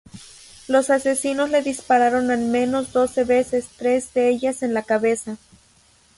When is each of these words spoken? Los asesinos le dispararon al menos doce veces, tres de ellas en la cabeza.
Los 0.67 0.89
asesinos 0.89 1.51
le 1.51 1.61
dispararon 1.61 2.31
al 2.31 2.39
menos 2.39 2.91
doce 2.91 3.23
veces, 3.23 3.67
tres 3.77 4.11
de 4.15 4.29
ellas 4.29 4.63
en 4.63 4.73
la 4.73 4.81
cabeza. 4.81 5.37